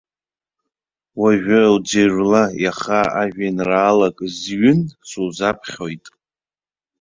[1.19, 6.05] Уажәы уӡырҩла, иаха ажәеинраалак зҩын, сузаԥхьоит.